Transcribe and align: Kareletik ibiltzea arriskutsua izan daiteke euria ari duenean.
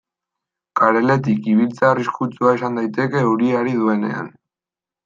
Kareletik 0.79 1.49
ibiltzea 1.53 1.91
arriskutsua 1.97 2.57
izan 2.61 2.81
daiteke 2.81 3.25
euria 3.31 3.63
ari 3.65 3.79
duenean. 3.85 4.35